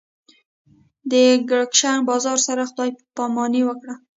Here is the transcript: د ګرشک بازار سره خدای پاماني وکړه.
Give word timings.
د 1.11 1.13
ګرشک 1.49 1.99
بازار 2.09 2.37
سره 2.47 2.63
خدای 2.69 2.89
پاماني 3.15 3.61
وکړه. 3.65 3.95